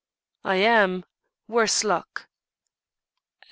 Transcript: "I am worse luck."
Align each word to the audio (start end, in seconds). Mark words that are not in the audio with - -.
"I 0.43 0.55
am 0.55 1.05
worse 1.47 1.83
luck." 1.83 2.27